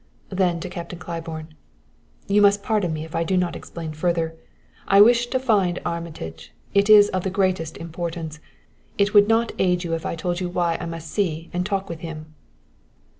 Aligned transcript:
Then 0.31 0.59
to 0.61 0.67
Captain 0.67 0.97
Claiborne: 0.97 1.53
"You 2.27 2.41
must 2.41 2.63
pardon 2.63 2.91
me 2.91 3.05
if 3.05 3.13
I 3.13 3.23
do 3.23 3.37
not 3.37 3.55
explain 3.55 3.93
further. 3.93 4.35
I 4.87 4.99
wish 4.99 5.27
to 5.27 5.37
find 5.39 5.77
Armitage; 5.85 6.51
it 6.73 6.89
is 6.89 7.09
of 7.09 7.21
the 7.23 7.29
greatest 7.29 7.77
importance. 7.77 8.39
It 8.97 9.13
would 9.13 9.27
not 9.27 9.51
aid 9.59 9.83
you 9.83 9.93
if 9.93 10.03
I 10.03 10.15
told 10.15 10.39
you 10.39 10.49
why 10.49 10.75
I 10.81 10.87
must 10.87 11.07
see 11.11 11.51
and 11.53 11.63
talk 11.63 11.87
with 11.87 11.99
him." 11.99 12.33